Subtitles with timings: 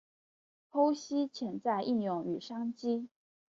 [0.71, 3.07] 剖析潜在应用与商机